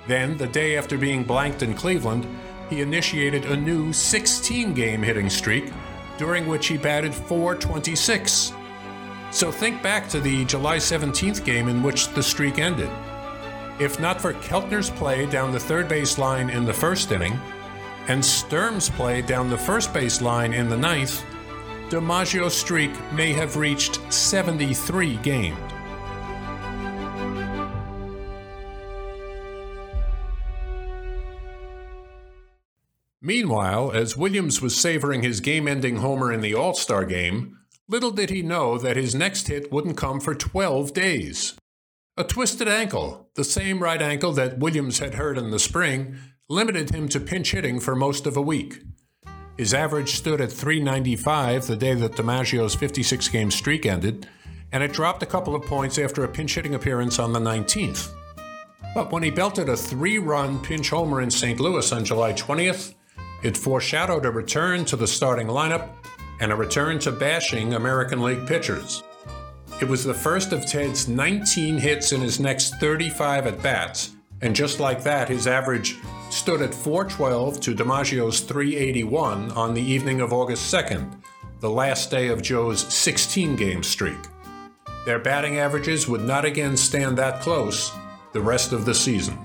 [0.07, 2.27] Then, the day after being blanked in Cleveland,
[2.69, 5.73] he initiated a new 16 game hitting streak
[6.19, 8.53] during which he batted 426.
[9.31, 12.91] So think back to the July 17th game in which the streak ended.
[13.79, 17.39] If not for Keltner's play down the third base line in the first inning,
[18.07, 21.23] and Sturm's play down the first base line in the ninth,
[21.89, 25.57] DiMaggio's streak may have reached 73 games.
[33.21, 37.57] Meanwhile, as Williams was savoring his game ending homer in the All Star game,
[37.89, 41.55] little did he know that his next hit wouldn't come for 12 days.
[42.15, 46.17] A twisted ankle, the same right ankle that Williams had hurt in the spring,
[46.49, 48.81] limited him to pinch hitting for most of a week.
[49.57, 54.27] His average stood at 395 the day that DiMaggio's 56 game streak ended,
[54.71, 58.13] and it dropped a couple of points after a pinch hitting appearance on the 19th.
[58.93, 61.59] But when he belted a three run pinch homer in St.
[61.59, 62.93] Louis on July 20th,
[63.43, 65.89] it foreshadowed a return to the starting lineup
[66.39, 69.03] and a return to bashing American League pitchers.
[69.81, 74.55] It was the first of Ted's 19 hits in his next 35 at bats, and
[74.55, 75.97] just like that, his average
[76.37, 81.21] stood at 412 to DiMaggio's 381 on the evening of August 2nd,
[81.59, 84.17] the last day of Joe's 16 game streak.
[85.05, 87.91] Their batting averages would not again stand that close
[88.33, 89.37] the rest of the season.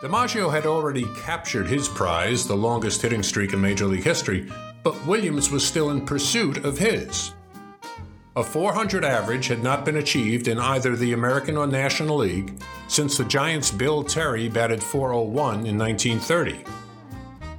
[0.00, 4.50] DiMaggio had already captured his prize, the longest hitting streak in Major League history,
[4.82, 7.32] but Williams was still in pursuit of his.
[8.36, 13.16] A 400 average had not been achieved in either the American or National League since
[13.16, 16.64] the Giants' Bill Terry batted 401 in 1930.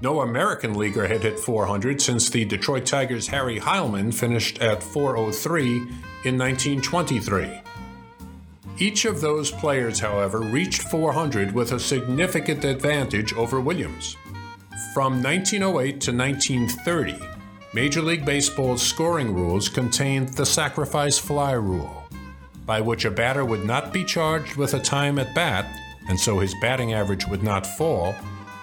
[0.02, 5.78] No American leaguer had hit 400 since the Detroit Tigers' Harry Heilmann finished at 403
[6.26, 7.62] in 1923.
[8.78, 14.18] Each of those players, however, reached 400 with a significant advantage over Williams.
[14.94, 17.35] From 1908 to 1930,
[17.76, 22.06] Major League Baseball's scoring rules contained the sacrifice fly rule,
[22.66, 25.66] by which a batter would not be charged with a time at bat,
[26.08, 28.16] and so his batting average would not fall,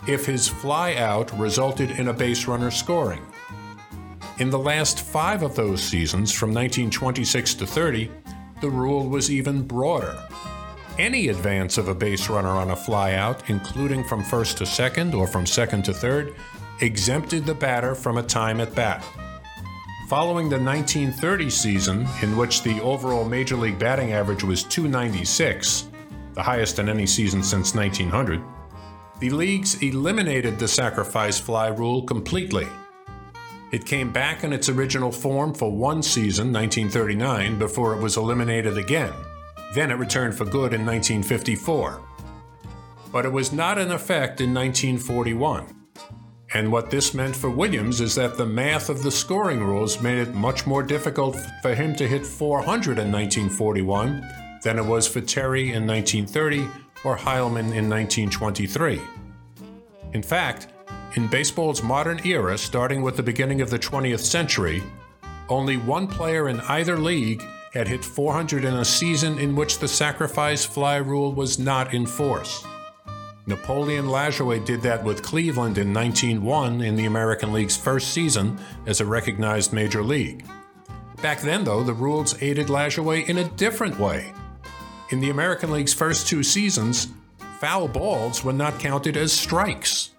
[0.09, 3.21] if his fly out resulted in a base runner scoring.
[4.39, 8.11] In the last five of those seasons, from 1926 to 30,
[8.63, 10.19] the rule was even broader.
[10.99, 15.27] Any advance of a base runner on a flyout, including from first to second or
[15.27, 16.35] from second to third,
[16.83, 19.05] exempted the batter from a time at bat.
[20.09, 25.89] Following the 1930 season, in which the overall major league batting average was 296,
[26.35, 28.43] the highest in any season since 1900,
[29.21, 32.67] the leagues eliminated the sacrifice fly rule completely.
[33.71, 38.77] It came back in its original form for one season, 1939, before it was eliminated
[38.77, 39.13] again.
[39.73, 42.03] Then it returned for good in 1954.
[43.13, 45.82] But it was not in effect in 1941.
[46.55, 50.19] And what this meant for Williams is that the math of the scoring rules made
[50.19, 55.23] it much more difficult for him to hit 400 in 1941 than it was for
[55.23, 56.69] Terry in 1930
[57.05, 59.01] or Heilmann in 1923.
[60.13, 60.69] In fact,
[61.17, 64.83] in baseball's modern era, starting with the beginning of the 20th century,
[65.49, 69.89] only one player in either league had hit 400 in a season in which the
[69.89, 72.65] sacrifice fly rule was not in force.
[73.45, 79.01] Napoleon Lajoie did that with Cleveland in 1901 in the American League's first season as
[79.01, 80.47] a recognized major league.
[81.23, 84.33] Back then, though, the rules aided Lajoie in a different way.
[85.11, 87.09] In the American League's first two seasons,
[87.59, 90.11] foul balls were not counted as strikes.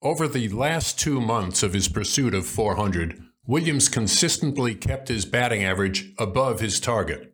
[0.00, 5.64] Over the last two months of his pursuit of 400, Williams consistently kept his batting
[5.64, 7.32] average above his target.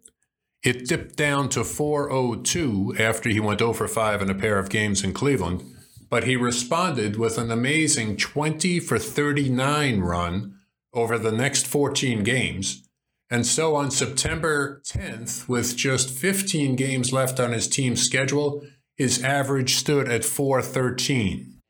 [0.63, 4.71] It dipped down to 402 after he went oh over 5 in a pair of
[4.71, 5.65] games in Cleveland,
[6.09, 10.55] but he responded with an amazing 20 for 39 run
[10.93, 12.89] over the next 14 games.
[13.29, 18.63] And so on September 10th, with just 15 games left on his team's schedule,
[18.97, 21.61] his average stood at 413.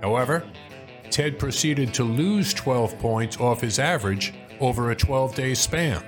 [0.00, 0.50] However,
[1.16, 6.04] Ted proceeded to lose 12 points off his average over a 12 day span.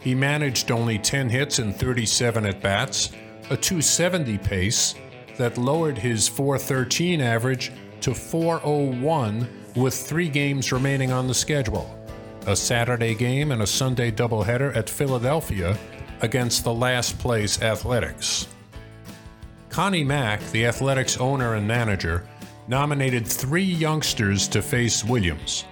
[0.00, 3.12] He managed only 10 hits and 37 at bats,
[3.50, 4.96] a 270 pace
[5.38, 11.96] that lowered his 413 average to 401 with three games remaining on the schedule
[12.48, 15.78] a Saturday game and a Sunday doubleheader at Philadelphia
[16.22, 18.48] against the last place Athletics.
[19.68, 22.26] Connie Mack, the Athletics owner and manager,
[22.66, 25.64] nominated three youngsters to face Williams,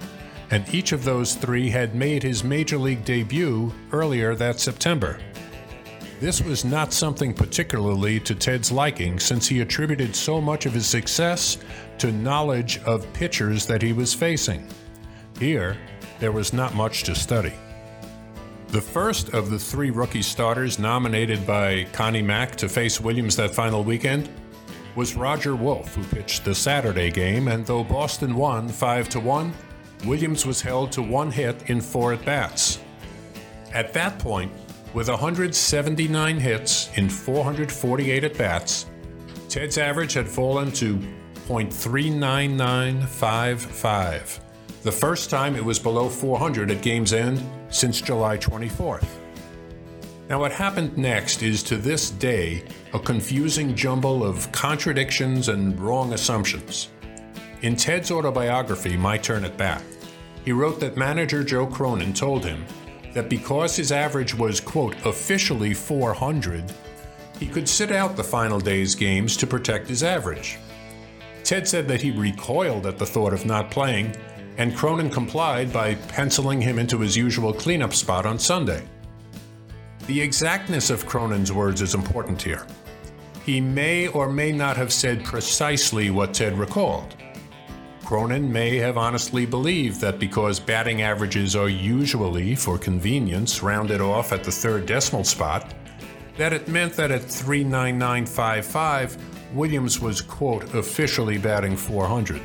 [0.51, 5.18] and each of those three had made his major league debut earlier that September.
[6.20, 10.86] This was not something particularly to Ted's liking since he attributed so much of his
[10.86, 11.59] success
[11.99, 14.68] to knowledge of pitchers that he was facing.
[15.40, 15.76] Here,
[16.20, 17.55] there was not much to study.
[18.68, 23.55] The first of the three rookie starters nominated by Connie Mack to face Williams that
[23.55, 24.30] final weekend
[24.95, 29.53] was Roger Wolff, who pitched the Saturday game, and though Boston won 5 to 1,
[30.07, 32.80] Williams was held to one hit in four at bats.
[33.72, 34.53] At that point,
[34.95, 38.84] With 179 hits in 448 at bats,
[39.49, 40.99] Ted's average had fallen to
[41.49, 44.40] .39955,
[44.82, 49.22] the first time it was below 400 at game's end since July 24th.
[50.29, 52.64] Now, what happened next is to this day
[52.95, 56.89] a confusing jumble of contradictions and wrong assumptions.
[57.62, 59.83] In Ted's autobiography, My Turn at Bat,
[60.45, 62.64] he wrote that manager Joe Cronin told him
[63.14, 66.73] that because his average was, quote, officially 400,
[67.39, 70.59] he could sit out the final day's games to protect his average.
[71.45, 74.14] Ted said that he recoiled at the thought of not playing,
[74.57, 78.83] and Cronin complied by penciling him into his usual cleanup spot on Sunday.
[80.07, 82.66] The exactness of Cronin's words is important here.
[83.44, 87.16] He may or may not have said precisely what Ted recalled.
[88.05, 94.32] Cronin may have honestly believed that because batting averages are usually, for convenience, rounded off
[94.32, 95.72] at the third decimal spot,
[96.36, 99.16] that it meant that at 39955,
[99.55, 102.42] Williams was, quote, officially batting 400.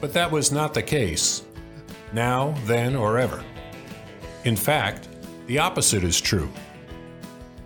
[0.00, 1.42] But that was not the case,
[2.12, 3.44] now, then, or ever.
[4.44, 5.08] In fact,
[5.46, 6.50] the opposite is true.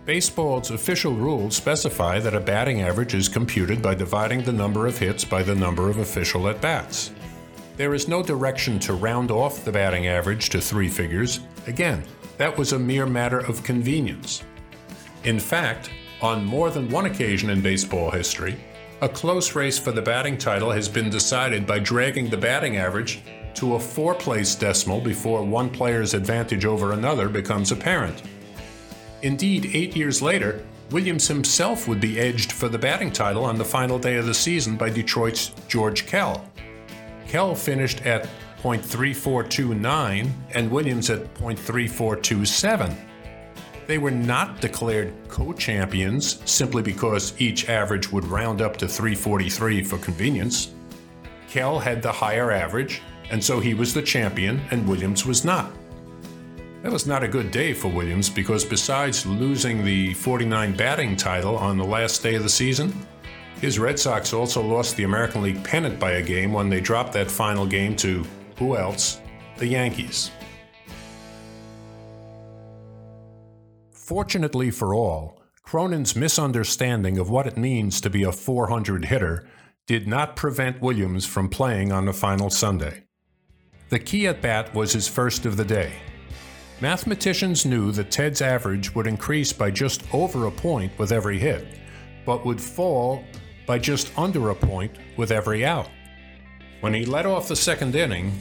[0.05, 4.99] Baseball's official rules specify that a batting average is computed by dividing the number of
[4.99, 7.12] hits by the number of official at bats.
[7.76, 11.41] There is no direction to round off the batting average to three figures.
[11.66, 12.03] Again,
[12.39, 14.43] that was a mere matter of convenience.
[15.24, 18.59] In fact, on more than one occasion in baseball history,
[19.01, 23.22] a close race for the batting title has been decided by dragging the batting average
[23.55, 28.22] to a four place decimal before one player's advantage over another becomes apparent.
[29.22, 33.64] Indeed, eight years later, Williams himself would be edged for the batting title on the
[33.64, 36.44] final day of the season by Detroit's George Kell.
[37.28, 38.28] Kell finished at
[38.62, 42.96] .3429 and Williams at .3427.
[43.86, 49.98] They were not declared co-champions simply because each average would round up to 343 for
[49.98, 50.72] convenience.
[51.48, 55.72] Kell had the higher average, and so he was the champion and Williams was not.
[56.83, 61.57] That was not a good day for Williams because besides losing the 49 batting title
[61.57, 62.95] on the last day of the season,
[63.61, 67.12] his Red Sox also lost the American League pennant by a game when they dropped
[67.12, 68.24] that final game to
[68.57, 69.20] who else?
[69.59, 70.31] The Yankees.
[73.93, 79.47] Fortunately for all, Cronin's misunderstanding of what it means to be a 400 hitter
[79.87, 83.05] did not prevent Williams from playing on the final Sunday.
[83.91, 85.93] The key at bat was his first of the day.
[86.80, 91.66] Mathematicians knew that Ted's average would increase by just over a point with every hit,
[92.24, 93.24] but would fall
[93.66, 95.91] by just under a point with every out.
[96.80, 98.32] When he led off the second inning,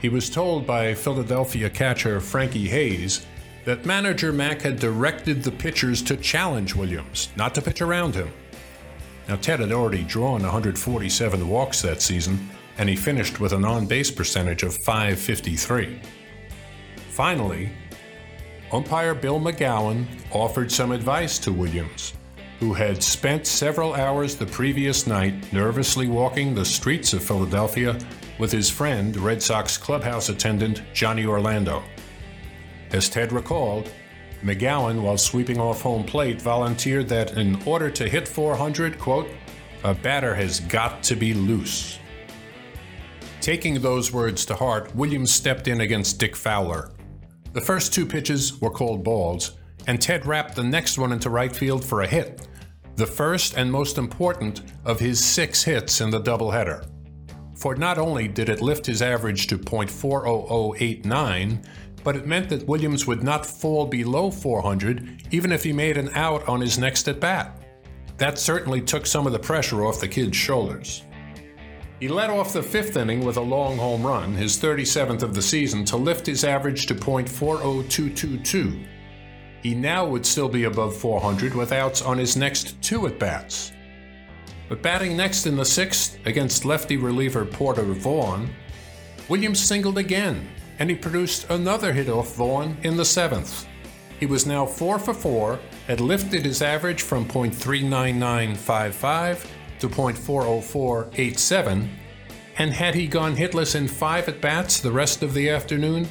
[0.00, 3.26] he was told by Philadelphia catcher Frankie Hayes
[3.66, 8.30] that manager Mack had directed the pitchers to challenge Williams, not to pitch around him.
[9.28, 13.86] Now, Ted had already drawn 147 walks that season, and he finished with an on
[13.86, 16.00] base percentage of 553.
[17.10, 17.70] Finally,
[18.72, 22.14] umpire Bill McGowan offered some advice to Williams,
[22.58, 27.98] who had spent several hours the previous night nervously walking the streets of Philadelphia
[28.38, 31.84] with his friend, Red Sox clubhouse attendant Johnny Orlando.
[32.90, 33.90] As Ted recalled,
[34.42, 39.28] McGowan, while sweeping off home plate, volunteered that in order to hit 400, quote,
[39.84, 41.98] a batter has got to be loose.
[43.44, 46.92] Taking those words to heart, Williams stepped in against Dick Fowler.
[47.52, 51.54] The first two pitches were called balls, and Ted wrapped the next one into right
[51.54, 52.48] field for a hit,
[52.96, 56.88] the first and most important of his six hits in the doubleheader.
[57.54, 61.66] For not only did it lift his average to .40089,
[62.02, 66.08] but it meant that Williams would not fall below 400 even if he made an
[66.14, 67.60] out on his next at bat.
[68.16, 71.02] That certainly took some of the pressure off the kid's shoulders.
[72.04, 75.40] He led off the fifth inning with a long home run, his 37th of the
[75.40, 78.86] season, to lift his average to .40222.
[79.62, 83.72] He now would still be above 400 with outs on his next two at bats.
[84.68, 88.50] But batting next in the sixth against lefty reliever Porter Vaughan,
[89.30, 90.46] Williams singled again,
[90.78, 93.66] and he produced another hit off Vaughan in the seventh.
[94.20, 99.46] He was now 4 for 4, had lifted his average from .39955
[99.88, 101.88] to .40487,
[102.56, 106.08] and had he gone hitless in five at bats the rest of the afternoon,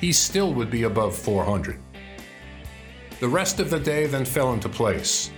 [0.00, 1.80] he still would be above 400.
[3.18, 5.30] The rest of the day then fell into place.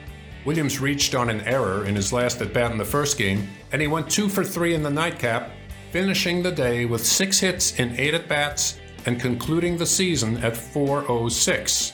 [0.44, 3.80] Williams reached on an error in his last at bat in the first game, and
[3.80, 5.52] he went two for three in the nightcap,
[5.92, 10.56] finishing the day with six hits in eight at bats and concluding the season at
[10.56, 11.92] 406.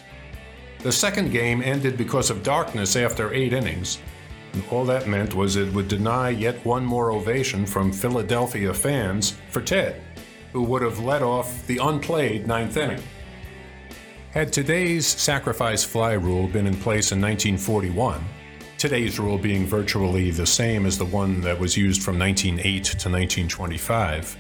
[0.79, 3.99] The second game ended because of darkness after eight innings.
[4.71, 9.61] All that meant was it would deny yet one more ovation from Philadelphia fans for
[9.61, 10.01] Ted,
[10.53, 13.03] who would have led off the unplayed ninth inning.
[14.31, 18.25] Had today's sacrifice fly rule been in place in 1941,
[18.79, 23.09] today's rule being virtually the same as the one that was used from 1908 to
[23.09, 24.37] 1925,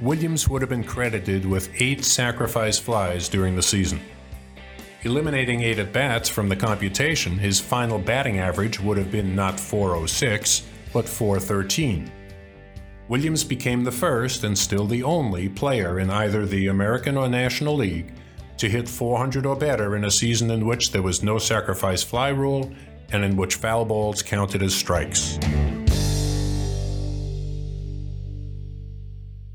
[0.00, 4.00] Williams would have been credited with eight sacrifice flies during the season.
[5.04, 9.60] Eliminating eight at bats from the computation, his final batting average would have been not
[9.60, 12.10] 406, but 413.
[13.06, 17.76] Williams became the first and still the only player in either the American or National
[17.76, 18.12] League
[18.56, 22.30] to hit 400 or better in a season in which there was no sacrifice fly
[22.30, 22.72] rule
[23.12, 25.38] and in which foul balls counted as strikes.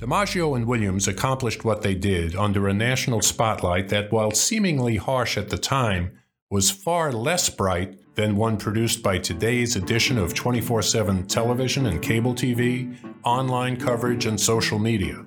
[0.04, 5.38] DiMaggio and Williams accomplished what they did under a national spotlight that, while seemingly harsh
[5.38, 6.12] at the time,
[6.52, 12.02] was far less bright than one produced by today's edition of 24 7 television and
[12.02, 12.94] cable TV,
[13.24, 15.24] online coverage, and social media.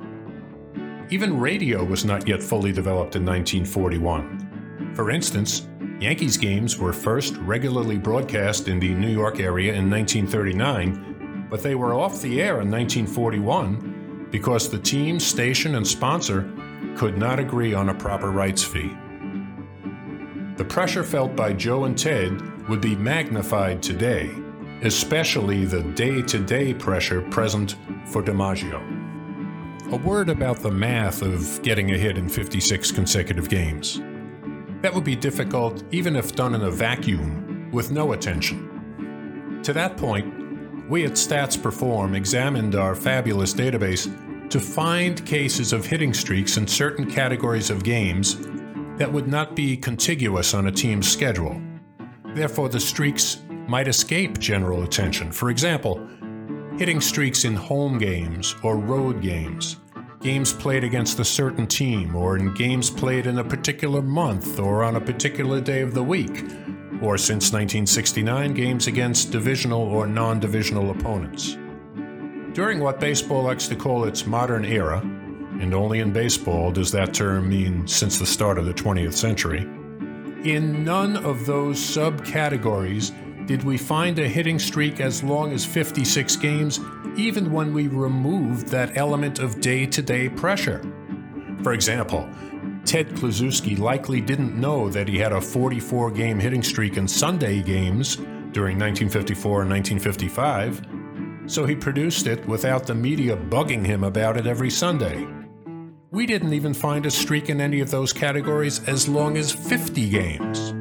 [1.09, 4.93] Even radio was not yet fully developed in 1941.
[4.95, 5.69] For instance,
[6.01, 11.75] Yankees games were first regularly broadcast in the New York area in 1939, but they
[11.75, 13.96] were off the air in 1941
[14.31, 16.51] because the team, station, and sponsor
[16.97, 18.97] could not agree on a proper rights fee.
[20.57, 24.31] The pressure felt by Joe and Ted would be magnified today,
[24.83, 29.93] especially the day to day pressure present for DiMaggio.
[29.93, 34.01] A word about the math of getting a hit in 56 consecutive games.
[34.83, 39.61] That would be difficult even if done in a vacuum with no attention.
[39.63, 40.36] To that point,
[40.89, 44.09] we at Stats Perform examined our fabulous database
[44.51, 48.37] to find cases of hitting streaks in certain categories of games
[48.97, 51.61] that would not be contiguous on a team's schedule.
[52.35, 55.33] Therefore, the streaks might escape general attention.
[55.33, 56.07] For example,
[56.79, 59.77] hitting streaks in home games or road games,
[60.21, 64.85] games played against a certain team, or in games played in a particular month or
[64.85, 66.45] on a particular day of the week,
[67.03, 71.57] or since 1969, games against divisional or non divisional opponents.
[72.53, 75.01] During what baseball likes to call its modern era,
[75.61, 79.61] and only in baseball does that term mean since the start of the 20th century,
[80.45, 83.13] in none of those subcategories
[83.47, 86.81] did we find a hitting streak as long as 56 games,
[87.17, 90.83] even when we removed that element of day to day pressure?
[91.63, 92.29] For example,
[92.87, 97.61] Ted Kluszewski likely didn't know that he had a 44 game hitting streak in Sunday
[97.61, 98.15] games
[98.53, 104.47] during 1954 and 1955, so he produced it without the media bugging him about it
[104.47, 105.27] every Sunday.
[106.13, 110.09] We didn't even find a streak in any of those categories as long as 50
[110.09, 110.73] games.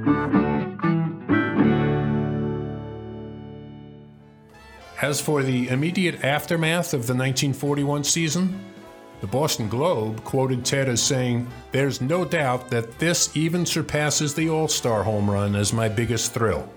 [5.01, 8.74] As for the immediate aftermath of the 1941 season,
[9.21, 14.49] the Boston Globe quoted Ted as saying, There's no doubt that this even surpasses the
[14.49, 16.69] All Star home run as my biggest thrill.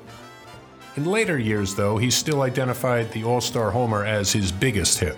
[0.96, 5.16] In later years, though, he still identified the All Star homer as his biggest hit.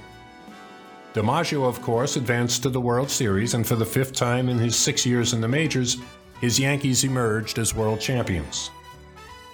[1.15, 4.77] DiMaggio, of course, advanced to the World Series, and for the fifth time in his
[4.77, 5.97] six years in the majors,
[6.41, 8.71] his Yankees emerged as world champions.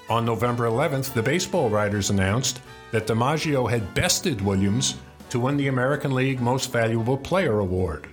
[0.08, 2.60] On November 11th, the baseball writers announced
[2.92, 4.96] that DiMaggio had bested Williams
[5.30, 8.08] to win the American League Most Valuable Player award.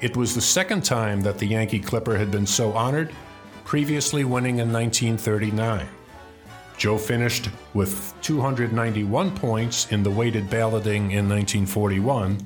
[0.00, 3.12] It was the second time that the Yankee Clipper had been so honored,
[3.64, 5.86] previously winning in 1939.
[6.76, 12.38] Joe finished with 291 points in the weighted balloting in 1941.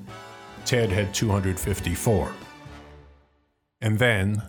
[0.65, 2.33] Ted had 254.
[3.81, 4.43] And then,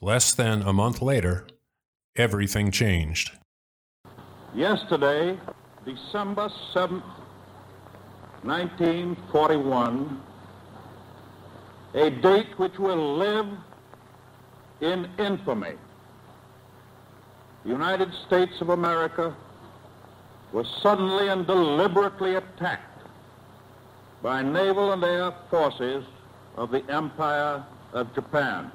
[0.00, 1.46] less than a month later,
[2.16, 3.32] everything changed.
[4.54, 5.38] Yesterday,
[5.84, 7.02] December 7th,
[8.42, 10.22] 1941,
[11.94, 13.46] a date which will live
[14.80, 15.74] in infamy.
[17.64, 19.34] The United States of America
[20.52, 23.02] was suddenly and deliberately attacked
[24.22, 26.04] by naval and air forces
[26.56, 28.70] of the Empire of Japan.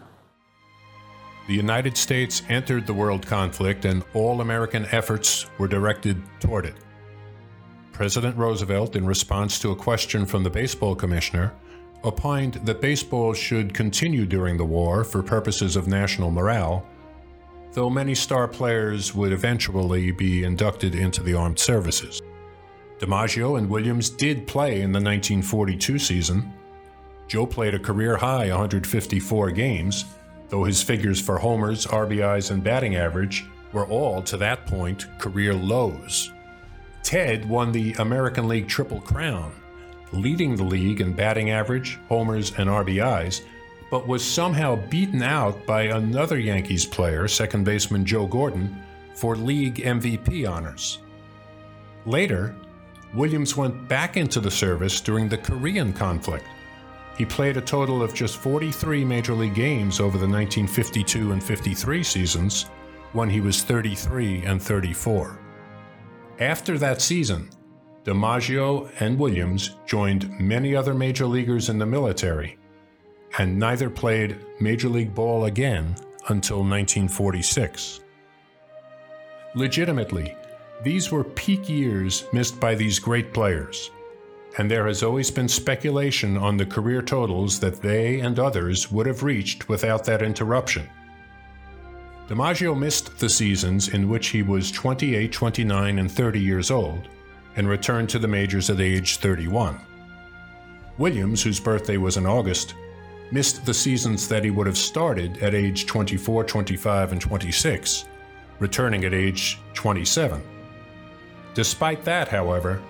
[1.47, 6.75] The United States entered the world conflict, and all American efforts were directed toward it.
[7.93, 11.53] President Roosevelt, in response to a question from the baseball commissioner,
[12.03, 16.85] opined that baseball should continue during the war for purposes of national morale,
[17.73, 22.19] though many star players would eventually be inducted into the armed services.
[22.97, 26.51] DiMaggio and Williams did play in the 1942 season.
[27.27, 30.05] Joe played a career high 154 games,
[30.49, 35.53] though his figures for homers, RBIs, and batting average were all, to that point, career
[35.53, 36.31] lows.
[37.03, 39.51] Ted won the American League Triple Crown,
[40.13, 43.41] leading the league in batting average, homers, and RBIs,
[43.91, 48.81] but was somehow beaten out by another Yankees player, second baseman Joe Gordon,
[49.13, 50.99] for league MVP honors.
[52.05, 52.55] Later,
[53.13, 56.45] Williams went back into the service during the Korean conflict.
[57.17, 62.03] He played a total of just 43 major league games over the 1952 and 53
[62.03, 62.63] seasons
[63.11, 65.42] when he was 33 and 34.
[66.39, 67.49] After that season,
[68.05, 72.57] DiMaggio and Williams joined many other major leaguers in the military,
[73.37, 75.95] and neither played Major League Ball again
[76.29, 78.01] until 1946.
[79.55, 80.35] Legitimately,
[80.83, 83.91] these were peak years missed by these great players,
[84.57, 89.05] and there has always been speculation on the career totals that they and others would
[89.05, 90.89] have reached without that interruption.
[92.27, 97.09] DiMaggio missed the seasons in which he was 28, 29, and 30 years old
[97.55, 99.79] and returned to the majors at age 31.
[100.97, 102.75] Williams, whose birthday was in August,
[103.31, 108.05] missed the seasons that he would have started at age 24, 25, and 26,
[108.59, 110.41] returning at age 27.
[111.53, 112.81] Despite that, however,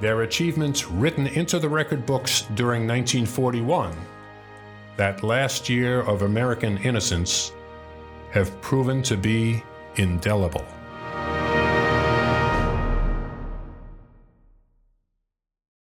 [0.00, 3.94] their achievements written into the record books during 1941,
[4.96, 7.52] that last year of American innocence,
[8.32, 9.62] have proven to be
[9.96, 10.66] indelible.